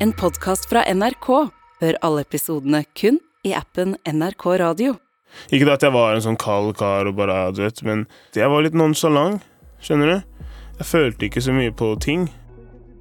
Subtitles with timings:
[0.00, 1.28] En podkast fra NRK.
[1.80, 4.92] Hør alle episodene kun i appen NRK Radio.
[5.50, 8.04] Ikke at jeg var en sånn kald kar og bare, du vet, men
[8.36, 9.42] jeg var litt nonchalant,
[9.82, 10.46] skjønner du?
[10.78, 12.28] Jeg følte ikke så mye på ting.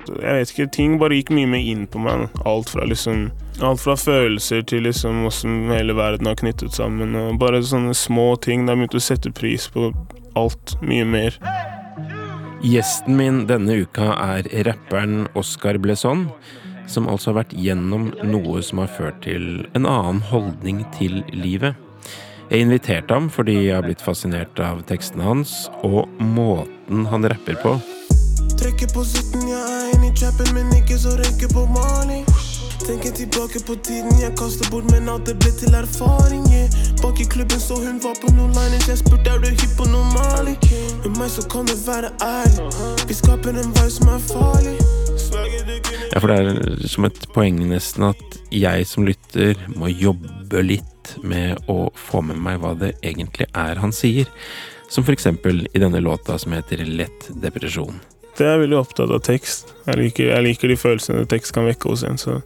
[0.08, 2.28] Jeg vet ikke, ting bare gikk mye mer inn på meg.
[2.50, 3.28] Alt fra liksom
[3.62, 7.14] Alt fra følelser til liksom hvordan hele verden har knyttet sammen.
[7.18, 8.66] Og bare sånne små ting.
[8.66, 9.92] Da jeg begynte å sette pris på
[10.38, 11.38] alt mye mer.
[12.66, 16.28] Gjesten min denne uka er rapperen Oscar Blesson,
[16.88, 21.76] som altså har vært gjennom noe som har ført til en annen holdning til livet.
[22.48, 27.60] Jeg inviterte ham fordi jeg har blitt fascinert av tekstene hans og måten han rapper
[27.64, 27.76] på.
[28.58, 32.24] Trekker på sutten, jeg er inne i trappen, men ikke så røyker på Mali.
[32.88, 36.48] Tenker tilbake på tiden jeg kasta bort, men alt det ble til erfaring
[37.02, 39.86] Bak i klubben så hun var på noen liners, jeg spurte er du hypp på
[39.92, 40.56] noe Mali.
[41.04, 42.66] Med meg så kan du være ærlig,
[43.08, 44.67] vi skaper en vei som er farlig.
[46.18, 51.12] Ja, for det er som et poeng nesten at jeg som lytter må jobbe litt
[51.22, 54.26] med å få med meg hva det egentlig er han sier.
[54.90, 58.00] Som for eksempel i denne låta som heter Lett depresjon.
[58.34, 59.76] Det er veldig opptatt av tekst.
[59.86, 62.18] Jeg liker, jeg liker de følelsene tekst kan vekke hos en.
[62.18, 62.40] så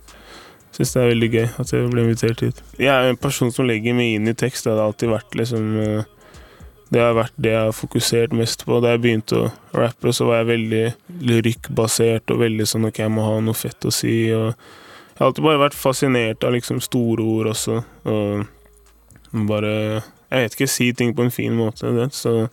[0.75, 2.61] syns det er veldig gøy at jeg ble invitert hit.
[2.75, 4.67] Jeg er en person som legger meg inn i tekst.
[4.67, 6.11] Det har alltid vært liksom eh,
[6.91, 8.81] Det har vært det jeg har fokusert mest på.
[8.83, 10.81] Da jeg begynte å rappe, så var jeg veldig
[11.29, 14.15] lyrikkbasert og veldig sånn ok, jeg må ha noe fett å si.
[14.35, 17.79] og Jeg har alltid bare vært fascinert av liksom store ord også.
[18.11, 19.73] Og bare
[20.31, 21.91] Jeg vet ikke, si ting på en fin måte.
[21.95, 22.49] Det, så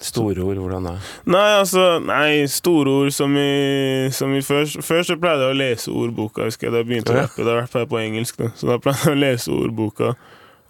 [0.00, 0.92] Store ord, hvordan da?
[1.28, 5.58] Nei, altså Nei, store ord som i, som i først, først så pleide jeg å
[5.58, 6.72] lese ordboka, husker jeg.
[6.72, 7.44] Da jeg begynte å rappe.
[7.44, 8.48] Da rappet jeg på engelsk, da.
[8.56, 10.14] Så da pleide jeg å lese ordboka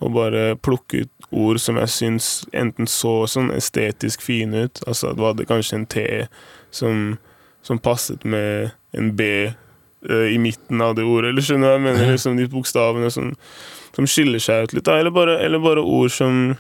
[0.01, 4.81] og bare plukke ut ord som jeg syns enten så sånn estetisk fine ut.
[4.89, 6.05] Altså du hadde kanskje en T
[6.75, 7.19] som,
[7.63, 9.51] som passet med en B
[10.09, 12.15] uh, i midten av det ordet, eller skjønner du hva jeg mener?
[12.15, 13.31] Liksom de bokstavene som,
[13.97, 14.99] som skiller seg ut litt, da.
[14.99, 16.57] Eller bare, eller bare ord som,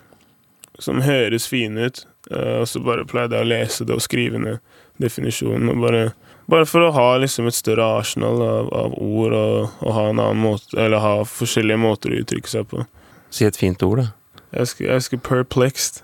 [0.78, 2.04] som høres fine ut.
[2.30, 4.60] Uh, og så bare pleide jeg å lese det og skrive ned
[5.00, 5.72] definisjonen.
[5.72, 6.04] Og bare,
[6.50, 10.20] bare for å ha liksom et større arsenal av, av ord og, og, ha en
[10.20, 12.84] annen måte Eller ha forskjellige måter å uttrykke seg på.
[13.30, 14.06] Si et fint ord, da.
[14.50, 16.02] Jeg husker, jeg husker 'perplexed'.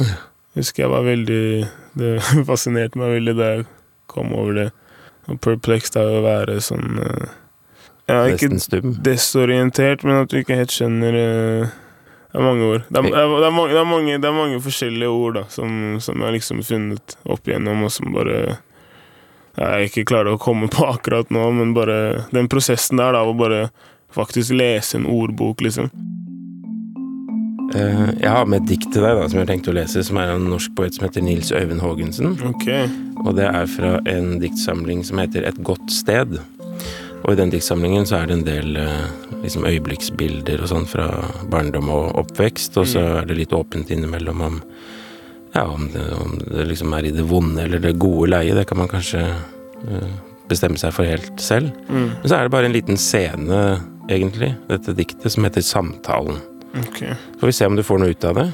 [0.00, 0.16] Jeg
[0.60, 2.10] husker jeg var veldig Det
[2.50, 3.64] fascinerte meg veldig da jeg
[4.10, 4.68] kom over det.
[5.26, 7.30] Og 'perplexed' er jo å være sånn uh,
[8.08, 8.50] ja, Ikke
[9.04, 11.72] desorientert, men at du ikke helt skjønner uh,
[12.34, 12.82] det er mange ord.
[12.90, 16.18] Det er, det er, det er mange, det er mange forskjellige ord da, som, som
[16.18, 18.56] jeg har liksom funnet opp igjennom, og som bare
[19.54, 23.36] jeg ikke klarer å komme på akkurat nå, men bare den prosessen der, da, å
[23.38, 23.68] bare
[24.14, 25.92] faktisk lese en ordbok, liksom.
[27.74, 30.04] Uh, jeg har med et dikt til deg da, som jeg har tenkt å lese,
[30.06, 32.36] som er av en norsk poet som heter Nils Øyvind Haagensen.
[32.54, 32.86] Okay.
[33.24, 36.38] Og det er fra en diktsamling som heter Et godt sted.
[37.24, 39.08] Og i den diktsamlingen så er det en del uh,
[39.42, 41.08] liksom øyeblikksbilder og sånn fra
[41.50, 43.16] barndom og oppvekst, og så mm.
[43.20, 44.60] er det litt åpent innimellom om
[45.54, 48.56] ja, om det, om det, liksom er i det vonde eller det gode leie.
[48.56, 50.14] Det kan man kanskje uh,
[50.50, 51.70] bestemme seg for helt selv.
[51.88, 52.08] Mm.
[52.10, 53.60] Men så er det bare en liten scene,
[54.10, 56.42] egentlig, dette diktet, som heter Samtalen.
[56.74, 57.14] Okay.
[57.40, 58.46] Får vi se om du får noe ut av det.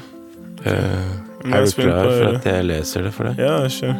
[0.61, 1.11] Uh,
[1.49, 3.41] er du klar for at jeg leser det for deg?
[3.41, 3.95] Ja, sure.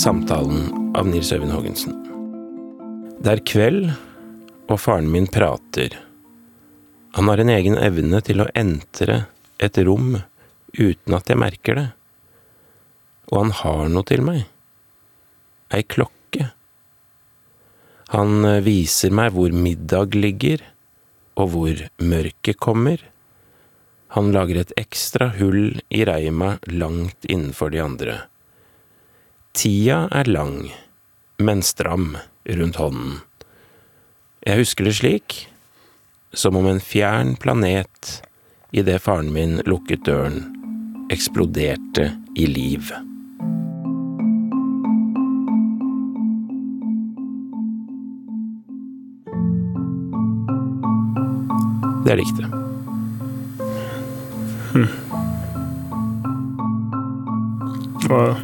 [0.00, 1.98] Samtalen av Nils Øyvind Haagensen.
[3.20, 3.90] Det er kveld,
[4.72, 5.98] og faren min prater.
[7.18, 9.26] Han har en egen evne til å entre
[9.60, 10.16] et rom
[10.72, 11.86] uten at jeg merker det.
[13.28, 14.46] Og han har noe til meg.
[15.72, 16.48] Ei klokke.
[18.16, 20.64] Han viser meg hvor middag ligger,
[21.38, 23.00] og hvor mørket kommer.
[24.12, 28.16] Han lager et ekstra hull i reima langt innenfor de andre.
[29.56, 30.72] Tida er lang,
[31.38, 32.16] men stram
[32.48, 33.20] rundt hånden.
[34.42, 35.38] Jeg husker det slik,
[36.32, 38.18] som om en fjern planet,
[38.72, 40.44] idet faren min lukket døren,
[41.12, 42.92] eksploderte i liv.
[52.02, 52.46] Det er diktet.
[54.72, 54.88] Hm.
[58.10, 58.34] Wow.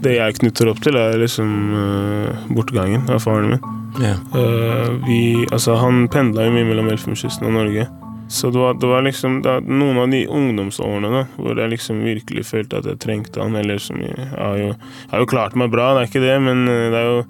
[0.00, 3.64] Det jeg knytter opp til, er liksom uh, bortgangen av faren min.
[4.00, 4.20] Yeah.
[4.32, 5.20] Uh, vi,
[5.50, 7.86] altså, han pendla jo mye mellom Elfenbenskysten og Norge.
[8.30, 12.04] Så det var, det var liksom det noen av de ungdomsårene da, hvor jeg liksom
[12.06, 13.56] virkelig følte at jeg trengte han.
[13.58, 16.24] Eller som jeg, jeg, har jo, jeg har jo klart meg bra, det er ikke
[16.24, 17.24] det, men uh, det er jo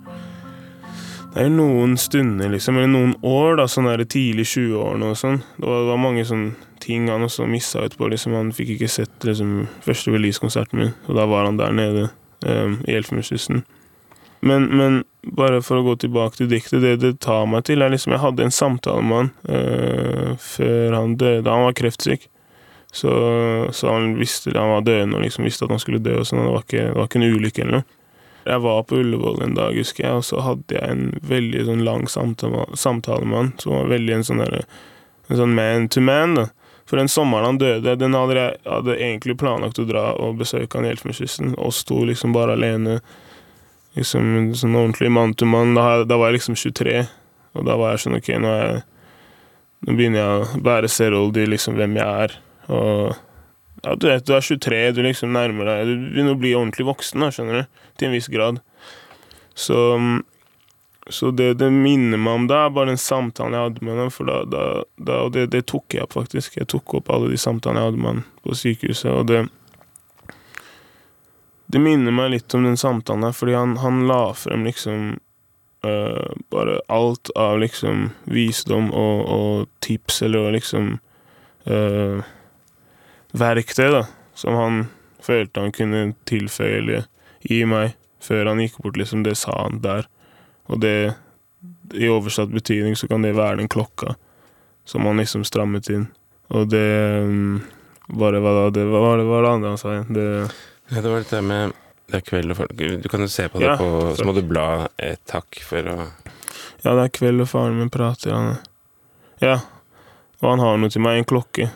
[1.30, 5.18] det er jo noen stunder, liksom, eller noen år, da, sånn der tidlig 20-årene og
[5.18, 5.36] sånn.
[5.60, 8.08] Det var, det var mange sånne ting han også missa ut på.
[8.10, 12.08] liksom, Han fikk ikke sett liksom, første releasekonserten min, og da var han der nede
[12.46, 13.62] um, i Elfenbenskysten.
[14.40, 15.02] Men, men,
[15.36, 18.22] bare for å gå tilbake til diktet, det det tar meg til, er liksom Jeg
[18.22, 21.44] hadde en samtale med han eh, før han døde.
[21.44, 22.24] Han var kreftsyk.
[22.90, 23.10] Så,
[23.76, 26.16] så han visste han var døende og liksom visste at han skulle dø.
[26.22, 27.99] og sånn, det, det var ikke en ulykke eller noe.
[28.44, 31.84] Jeg var på Ullevål en dag, husker jeg, og så hadde jeg en veldig sånn
[31.84, 33.52] lang samtale, med han.
[33.60, 34.62] Som var veldig en sånn der,
[35.28, 36.38] en sånn man to man.
[36.38, 36.46] da.
[36.90, 40.78] For den sommeren han døde, den hadde jeg hadde egentlig planlagt å dra og besøke
[40.78, 41.54] han i Elfenbenskysten.
[41.54, 43.00] og to liksom bare alene.
[43.94, 45.76] Liksom sånn ordentlig mann til mann.
[45.78, 47.04] Da, da var jeg liksom 23,
[47.54, 48.82] og da var jeg sånn OK, nå, jeg,
[49.86, 52.38] nå begynner jeg å bære serold i liksom hvem jeg er.
[52.70, 53.20] Og
[53.82, 56.84] ja, du vet, du er 23, du liksom nærmer deg Du begynner å bli ordentlig
[56.90, 57.86] voksen, da, skjønner du.
[57.96, 58.60] Til en viss grad.
[59.56, 59.78] Så,
[61.08, 64.12] så det det minner meg om da, er bare den samtalen jeg hadde med ham.
[64.12, 64.66] For da, da,
[65.00, 66.60] da Og det, det tok jeg opp, faktisk.
[66.60, 69.46] Jeg tok opp alle de samtalene jeg hadde med ham på sykehuset, og det
[71.70, 75.18] Det minner meg litt om den samtalen der, fordi han, han la frem liksom
[75.80, 80.98] Uh, bare alt av liksom visdom og, og tips, eller liksom
[81.64, 82.20] øh,
[83.36, 84.04] verktøy da,
[84.34, 84.80] som han
[85.24, 87.08] følte han kunne tilføye eller
[87.44, 88.98] gi meg før han gikk bort.
[89.00, 90.08] liksom Det sa han der.
[90.70, 91.14] Og det,
[91.94, 94.16] i oversatt betydning, så kan det være den klokka
[94.88, 96.08] som han liksom strammet inn.
[96.50, 96.88] Og det
[97.22, 97.60] um,
[98.10, 98.62] Bare hva da?
[98.74, 100.08] Det var det, var det andre han sa igjen?
[100.16, 100.24] Det
[100.90, 101.76] Ja, det var dette med
[102.10, 104.34] det er kveld og folk Du kan jo se på det Ja, på Så må
[104.34, 105.96] du bla et takk for å
[106.82, 108.32] Ja, det er kveld, og faren min prater.
[108.34, 108.56] Han
[109.38, 109.60] Ja.
[110.40, 111.18] Og han har noe til meg.
[111.20, 111.66] En klokke.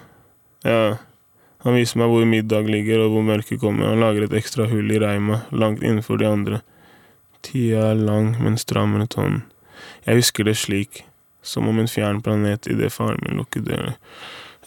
[0.64, 0.96] Ja.
[1.64, 3.88] Han viser meg hvor middag ligger, og hvor mørket kommer.
[3.88, 6.60] Han lager et ekstra hull i reima, langt innenfor de andre.
[7.44, 9.42] Tida er lang, men stram rundt hånden.
[10.04, 11.02] Jeg husker det slik,
[11.44, 13.96] som om en fjern planet idet faren min lukket døren.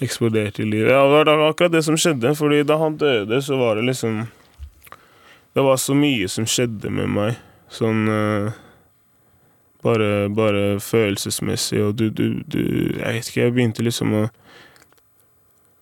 [0.02, 0.92] Eksploderte i livet.
[0.94, 4.28] Ja, det var akkurat det som skjedde, fordi da han døde, så var det liksom
[5.54, 7.38] Det var så mye som skjedde med meg.
[7.74, 8.54] Sånn uh,
[9.82, 12.62] bare, bare følelsesmessig, og du, du, du
[13.00, 14.28] Jeg vet ikke, jeg begynte liksom å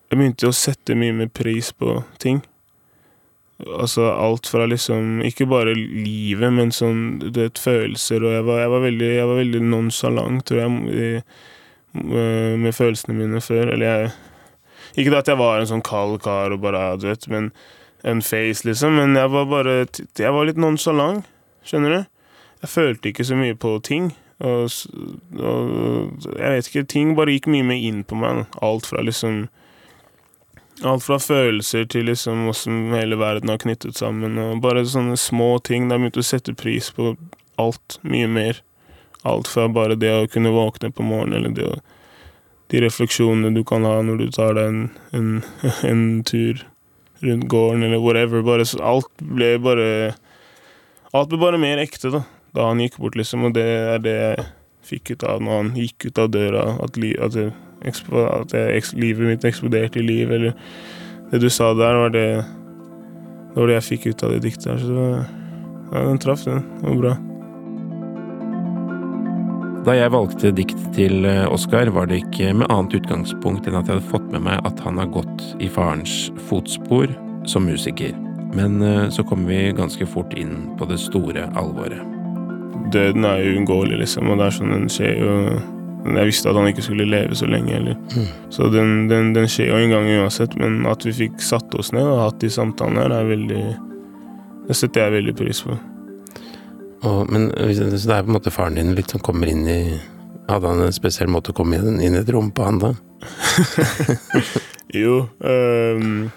[0.06, 2.42] Jeg begynte å sette mye mer pris på ting.
[3.64, 8.60] Altså alt fra liksom Ikke bare livet, men sånn du vet, følelser, og jeg var,
[8.60, 10.74] jeg var veldig, jeg var veldig nonchalant, tror jeg,
[11.96, 13.72] med, med følelsene mine før.
[13.72, 14.12] Eller jeg
[14.96, 17.50] Ikke det at jeg var en sånn kald kar og bare, du vet, men
[18.06, 19.74] en face, liksom, men jeg var bare
[20.18, 21.26] Jeg var litt nonchalant,
[21.66, 22.04] skjønner du?
[22.62, 24.12] Jeg følte ikke så mye på ting.
[24.44, 24.68] Og,
[25.40, 28.44] og jeg vet ikke, ting bare gikk mye mer inn på meg.
[28.64, 29.46] Alt fra liksom
[30.84, 34.36] Alt fra følelser til liksom hvordan hele verden har knyttet sammen.
[34.42, 35.88] Og bare sånne små ting.
[35.88, 37.14] Det jeg begynt å sette pris på
[37.60, 38.60] alt mye mer.
[39.26, 41.78] Alt fra bare det å kunne våkne på morgenen, eller det å
[42.66, 45.28] De refleksjonene du kan ha når du tar deg en, en,
[45.90, 46.64] en tur
[47.22, 48.42] rundt gården, eller whatever.
[48.42, 50.16] Bare, alt ble bare
[51.14, 52.24] Alt ble bare mer ekte, da
[52.56, 54.44] da han gikk bort, liksom, og det er det jeg
[54.86, 57.46] fikk ut av når han gikk ut av døra, at, at, det,
[57.86, 60.56] at jeg, livet mitt eksploderte i liv, eller
[61.30, 62.28] det du sa der, var det
[63.56, 65.24] Det var det jeg fikk ut av det diktet her, så det var
[65.86, 66.64] Ja, den traff, den.
[66.82, 67.16] Det var bra.
[69.86, 73.86] Da jeg valgte dikt til eh, Oscar, var det ikke med annet utgangspunkt enn at
[73.86, 77.06] jeg hadde fått med meg at han har gått i farens fotspor
[77.46, 78.16] som musiker.
[78.56, 82.02] Men eh, så kommer vi ganske fort inn på det store alvoret.
[82.90, 85.38] Døden er uunngåelig, liksom, og det er sånn den skjer jo
[86.14, 87.96] Jeg visste at han ikke skulle leve så lenge heller.
[88.54, 91.92] Så den, den, den skjer jo en gang uansett, men at vi fikk satt oss
[91.96, 93.64] ned og hatt de samtalene her, er veldig
[94.66, 95.76] Det setter jeg veldig pris på.
[97.06, 99.80] Og, men så det er på en måte faren din litt som kommer inn i
[100.46, 102.92] Hadde han en spesiell måte å komme inn, inn i et rom på, han da?
[104.94, 106.28] Jo Um,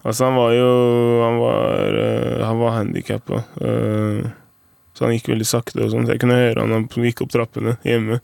[0.00, 0.68] Altså, han var jo
[1.20, 3.42] Han var, uh, han var handikappa.
[4.96, 6.06] så han gikk veldig sakte og sånn.
[6.08, 8.18] Så jeg kunne høre han han gikk opp trappene hjemme.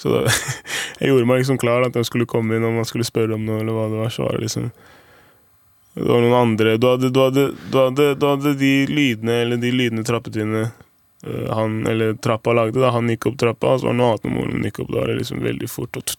[0.00, 0.22] Så da,
[1.00, 3.44] jeg gjorde meg liksom klar at de skulle komme inn om han skulle spørre om
[3.44, 4.12] noe, eller hva det var.
[4.14, 4.70] Så var det liksom
[5.94, 9.60] Det var noen andre Du hadde, du hadde, du hadde, du hadde de lydene, eller
[9.60, 10.70] de lydene trappetrinnene
[11.26, 14.14] eh, han, eller trappa lagde, da han gikk opp trappa, og så var det noe
[14.14, 14.92] annet når moren gikk opp.
[14.94, 16.00] Da var det liksom veldig fort.
[16.00, 16.16] Og,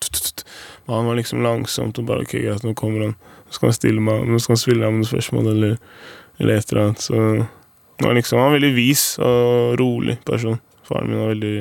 [0.86, 3.18] og han var liksom langsomt og bare OK, greit, nå kommer han.
[3.48, 5.80] Nå skal han stille meg Nå skal han spille meg noen spørsmål, eller,
[6.38, 7.08] eller et eller annet.
[7.08, 7.48] Så han
[8.06, 10.62] var liksom Han var veldig vis og rolig person.
[10.86, 11.56] Faren min var veldig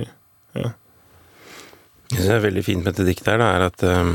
[2.11, 4.13] Det som er veldig fint med dette diktet her, da, er at eh,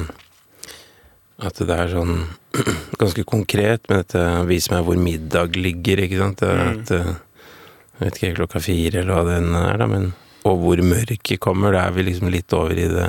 [1.44, 2.14] at det er sånn
[3.02, 6.44] ganske konkret, men dette viser meg hvor middag ligger, ikke sant.
[6.46, 6.62] Mm.
[6.70, 7.12] at, eh,
[7.96, 10.14] jeg vet ikke, klokka fire eller hva den er, da, men
[10.46, 13.08] Og hvor mørket kommer, da er vi liksom litt over i det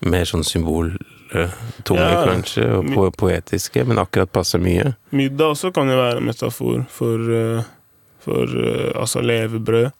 [0.00, 1.42] mer sånn symboltunge,
[1.92, 4.94] Ja, kanskje, og po poetiske, men akkurat passer mye.
[5.12, 7.68] Middag også kan jo være en metafor for, eh,
[8.24, 9.92] for eh, altså levebrød.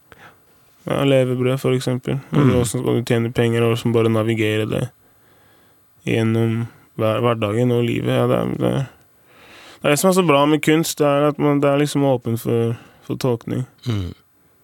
[0.91, 2.19] Ja, levebrød, for eksempel.
[2.33, 2.39] Mm.
[2.51, 4.87] Hvordan skal du tjene penger, og hvordan bare navigere det
[6.09, 6.65] gjennom
[6.99, 8.11] hver, hverdagen og livet.
[8.17, 8.89] Ja, det, er, det, er,
[9.81, 11.83] det er det som er så bra med kunst, det er at man, det er
[11.83, 12.75] liksom åpen for,
[13.07, 13.67] for tolkning.
[13.87, 14.11] Mm.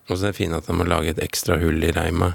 [0.06, 2.34] Og så er det fint at han må lage et ekstra hull i reima.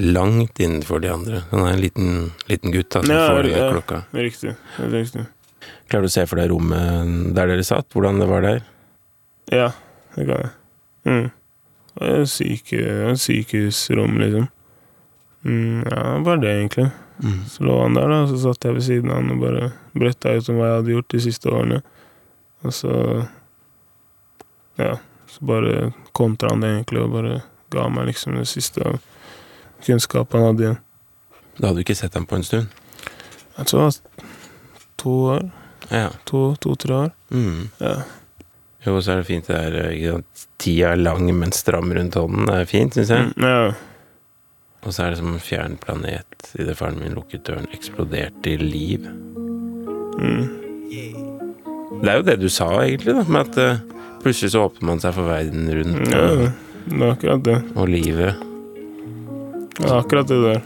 [0.00, 1.42] Langt innenfor de andre.
[1.50, 2.12] Han er en liten,
[2.48, 3.66] liten gutt da, som Ja, får ja.
[3.74, 4.02] klokka.
[4.16, 4.54] Riktig.
[4.78, 5.26] Det er riktig.
[5.90, 7.90] Klarer du å se for deg rommet der dere satt?
[7.92, 8.62] Hvordan det var der?
[9.52, 9.66] Ja,
[10.14, 10.52] det kan jeg.
[11.10, 11.26] Mm.
[12.00, 14.48] Et syke, sykehusrom, liksom.
[15.44, 16.90] Mm, ja, bare det, egentlig.
[17.22, 17.44] Mm.
[17.48, 20.32] Så lå han der, da, så satt jeg ved siden av han og bare bretta
[20.32, 21.82] ut om hva jeg hadde gjort de siste årene.
[22.64, 22.94] Og så
[24.80, 24.94] Ja,
[25.28, 29.00] så bare kontra han det egentlig, og bare ga meg liksom det siste av
[29.84, 30.78] kunnskapen han hadde igjen.
[31.58, 32.70] Da hadde du ikke sett ham på en stund?
[33.58, 34.30] Jeg tror det var
[34.96, 35.50] to år.
[35.90, 36.08] Ja.
[36.24, 37.12] To-tre år.
[37.30, 37.68] Mm.
[37.78, 37.94] Ja.
[38.86, 42.16] Jo, så er det fint det er ikke sant, Tida er lang, men stram rundt
[42.16, 42.46] hånden.
[42.48, 43.28] Det er fint, syns jeg.
[43.36, 43.72] Mm, ja.
[44.80, 48.56] Og så er det som en fjern planet idet faren min lukket døren, eksploderte i
[48.60, 49.04] liv.
[50.20, 50.46] Mm.
[52.00, 53.82] Det er jo det du sa, egentlig, da, med at eh,
[54.24, 56.50] plutselig så åpner man seg for verden rundt, ja.
[56.90, 57.58] Det er akkurat det.
[57.76, 58.46] og livet.
[59.84, 60.62] Er akkurat det der.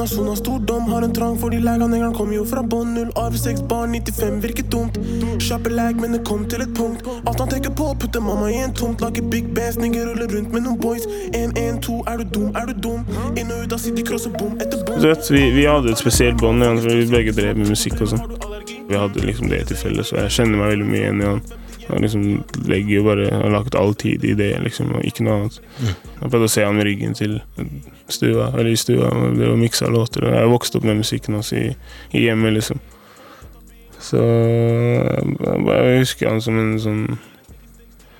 [0.00, 0.90] Han har sona.
[0.90, 2.94] Har en trang for de legene, han kom jo fra bånn.
[2.94, 4.96] Null arv, seks barn, 95 virker dumt.
[5.44, 7.04] Kjappe lag, men det kom til et punkt.
[7.28, 9.04] Alt han tenker på, putter mamma i en tomt.
[9.04, 11.04] Lager big bands, nigger ruller rundt med noen boys.
[11.36, 13.04] 1-1-2, er du dum, er du dum?
[13.36, 15.04] Inn og ut av City Cross og bom etter bom.
[15.04, 18.59] Vi, vi hadde et spesielt bånd, vi begge drev med musikk og sånn.
[18.88, 21.42] Vi hadde liksom det til felles, og jeg kjenner meg veldig mye igjen i han.
[21.90, 25.24] Han liksom legger jo bare Han har lagt all tid i det, liksom, og ikke
[25.26, 25.58] noe annet.
[25.82, 27.40] Jeg pleide å se han med ryggen til
[28.08, 30.26] stua, eller i stua, og det var miksa låter.
[30.28, 31.64] og Jeg vokste opp med musikken hans i,
[32.12, 32.80] i hjemmet, liksom.
[34.00, 37.02] Så jeg bare husker han som en sånn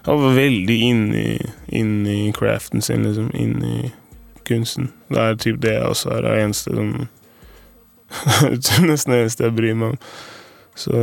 [0.05, 1.23] Han var veldig inne
[2.19, 3.31] i, craften sin, liksom.
[3.35, 3.93] Inne i
[4.49, 4.91] kunsten.
[5.09, 6.27] Det er typ det jeg også er.
[6.27, 6.93] Det eneste som
[8.89, 9.99] Nesten det eneste jeg bryr meg om.
[10.81, 10.97] Så.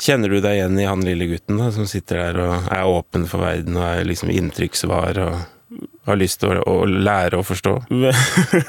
[0.00, 3.26] Kjenner du deg igjen i han lille gutten da, som sitter der og er åpen
[3.30, 7.76] for verden og er liksom inntrykksvar og har lyst til å, å lære å forstå?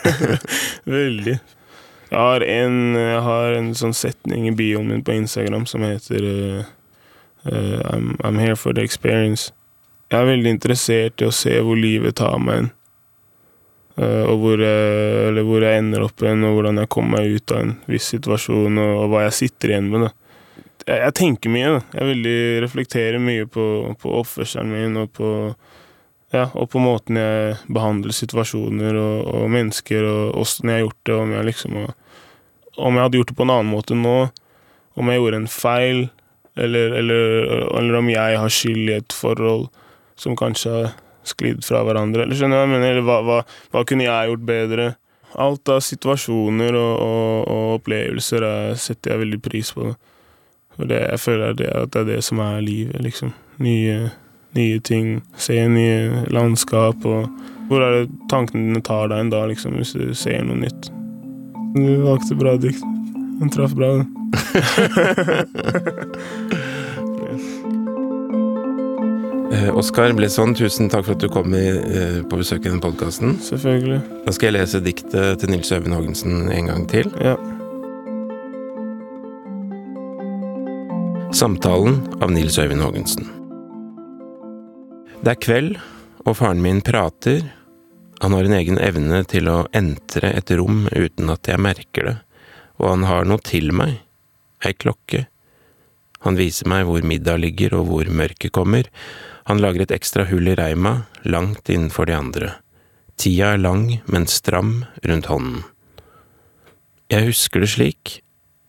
[1.00, 1.40] Veldig.
[2.12, 6.28] Jeg har, en, jeg har en sånn setning i bioen min på Instagram som heter
[6.28, 6.66] uh,
[7.48, 9.54] I'm, I'm here for the experience.
[10.12, 12.70] Jeg er veldig interessert i å se hvor livet tar meg hen.
[14.02, 17.54] Eh, og hvor jeg, hvor jeg ender opp igjen, og hvordan jeg kommer meg ut
[17.54, 20.08] av en viss situasjon, og, og hva jeg sitter igjen med.
[20.08, 20.12] da.
[20.88, 21.76] Jeg, jeg tenker mye.
[21.76, 21.82] da.
[22.00, 23.66] Jeg veldig reflekterer mye på,
[24.02, 25.30] på oppførselen min og på
[26.32, 31.02] ja, og på måten jeg behandler situasjoner og, og mennesker, og åssen jeg har gjort
[31.10, 31.82] det, om jeg liksom
[32.80, 34.18] Om jeg hadde gjort det på en annen måte nå,
[34.96, 36.00] om jeg gjorde en feil,
[36.56, 37.26] eller, eller,
[37.76, 39.68] eller om jeg har skyld i et forhold
[40.16, 40.94] som kanskje
[41.28, 42.26] sklidd fra hverandre.
[42.26, 43.02] Eller skjønner du hva jeg mener?
[43.08, 43.42] Hva, hva,
[43.74, 44.88] hva kunne jeg gjort bedre?
[45.42, 49.94] Alt av situasjoner og, og, og opplevelser er, setter jeg veldig pris på.
[50.76, 53.32] For det, jeg føler det, at det er det som er livet, liksom.
[53.62, 54.12] Nye
[54.52, 57.30] nye ting, se nye landskap og
[57.72, 60.90] Hvor er det tankene dine tar deg en dag, liksom, hvis du ser noe nytt?
[61.72, 62.84] Du valgte bra dikt.
[63.40, 64.12] Den traff bra, den.
[69.52, 72.80] Eh, Oskar Blesson, tusen takk for at du kom i, eh, på besøk i denne
[72.80, 73.34] podkasten.
[73.44, 74.00] Selvfølgelig.
[74.26, 77.12] Da skal jeg lese diktet til Nils Øyvind Haagensen en gang til.
[77.20, 77.36] Ja.
[81.36, 83.28] Samtalen av Nils Øyvind Haagensen.
[85.22, 85.78] Det er kveld,
[86.26, 87.52] og faren min prater.
[88.22, 92.18] Han har en egen evne til å entre et rom uten at jeg merker det,
[92.80, 94.00] og han har noe til meg,
[94.64, 95.28] ei klokke.
[96.26, 98.90] Han viser meg hvor middag ligger og hvor mørket kommer.
[99.50, 102.54] Han lager et ekstra hull i reima, langt innenfor de andre.
[103.18, 105.64] Tida er lang, men stram rundt hånden.
[107.12, 108.16] Jeg husker det slik,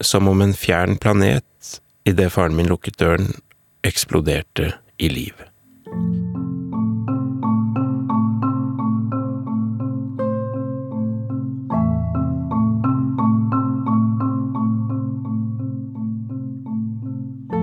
[0.03, 1.79] som om en fjern planet,
[2.09, 3.31] idet faren min lukket døren,
[3.87, 5.47] eksploderte i liv.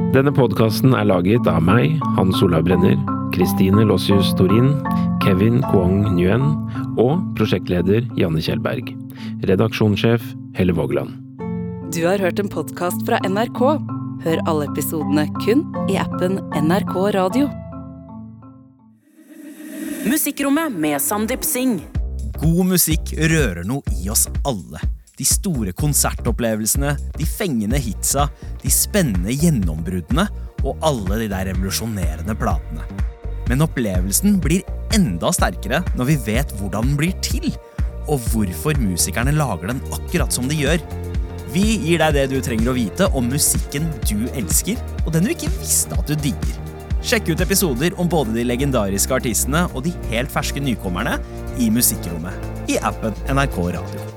[0.10, 2.96] Denne podkasten er laget av meg, Hans Olav Brenner,
[3.30, 4.72] Kristine Lossius Torin,
[5.22, 6.48] Kevin Kuang Nguyen
[6.98, 8.90] og prosjektleder Janne Kjellberg.
[9.46, 10.26] Redaksjonssjef
[10.58, 11.14] Helle Vågland.
[11.94, 13.62] Du har hørt en podkast fra NRK.
[14.26, 17.46] Hør alle episodene kun i appen NRK Radio.
[20.10, 21.86] Musikkrommet med Sandeep Singh.
[22.42, 24.82] God musikk rører noe i oss alle.
[25.20, 28.30] De store konsertopplevelsene, de fengende hitsa,
[28.62, 30.24] de spennende gjennombruddene
[30.64, 32.86] og alle de der revolusjonerende platene.
[33.50, 34.64] Men opplevelsen blir
[34.96, 37.50] enda sterkere når vi vet hvordan den blir til,
[38.08, 40.80] og hvorfor musikerne lager den akkurat som de gjør.
[41.52, 45.34] Vi gir deg det du trenger å vite om musikken du elsker, og den du
[45.34, 46.56] ikke visste at du digger.
[47.04, 51.18] Sjekk ut episoder om både de legendariske artistene og de helt ferske nykommerne
[51.60, 54.09] i Musikkrommet i appen NRK Radio.